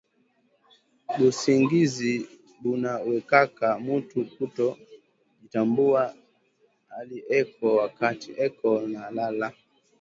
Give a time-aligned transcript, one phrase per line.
[1.15, 2.13] Busingizi
[2.61, 6.01] buna wekaka mutu kuto kujitambuwa
[6.97, 9.47] ali eko wakati eko na lala